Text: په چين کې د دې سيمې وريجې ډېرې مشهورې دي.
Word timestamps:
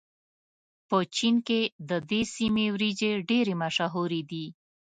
په 0.89 0.97
چين 1.15 1.35
کې 1.47 1.61
د 1.89 1.91
دې 2.09 2.21
سيمې 2.35 2.65
وريجې 2.73 3.11
ډېرې 3.29 3.53
مشهورې 3.63 4.21
دي. 4.31 4.45